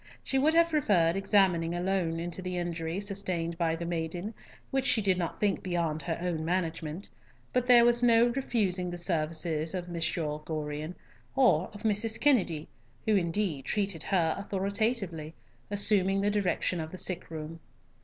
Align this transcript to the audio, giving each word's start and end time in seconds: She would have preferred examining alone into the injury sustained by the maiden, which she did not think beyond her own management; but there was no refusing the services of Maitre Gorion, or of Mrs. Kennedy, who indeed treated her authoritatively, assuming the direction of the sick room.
She 0.23 0.39
would 0.39 0.55
have 0.55 0.69
preferred 0.71 1.15
examining 1.15 1.75
alone 1.75 2.19
into 2.19 2.41
the 2.41 2.57
injury 2.57 2.99
sustained 3.01 3.55
by 3.59 3.75
the 3.75 3.85
maiden, 3.85 4.33
which 4.71 4.87
she 4.87 4.99
did 4.99 5.15
not 5.15 5.39
think 5.39 5.61
beyond 5.61 6.01
her 6.01 6.17
own 6.19 6.43
management; 6.43 7.07
but 7.53 7.67
there 7.67 7.85
was 7.85 8.01
no 8.01 8.25
refusing 8.29 8.89
the 8.89 8.97
services 8.97 9.75
of 9.75 9.89
Maitre 9.89 10.39
Gorion, 10.43 10.95
or 11.35 11.69
of 11.71 11.83
Mrs. 11.83 12.19
Kennedy, 12.19 12.67
who 13.05 13.15
indeed 13.15 13.65
treated 13.65 14.01
her 14.01 14.33
authoritatively, 14.39 15.35
assuming 15.69 16.21
the 16.21 16.31
direction 16.31 16.79
of 16.79 16.89
the 16.89 16.97
sick 16.97 17.29
room. 17.29 17.59